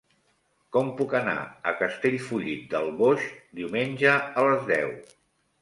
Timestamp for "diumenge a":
3.61-4.49